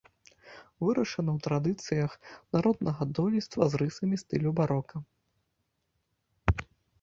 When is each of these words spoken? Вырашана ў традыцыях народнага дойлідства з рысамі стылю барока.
Вырашана 0.83 1.31
ў 1.33 1.39
традыцыях 1.47 2.11
народнага 2.57 3.01
дойлідства 3.19 3.63
з 3.75 3.81
рысамі 3.83 4.15
стылю 4.23 4.55
барока. 4.61 5.03